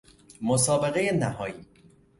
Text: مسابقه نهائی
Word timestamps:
مسابقه 0.41 1.11
نهائی 1.11 1.53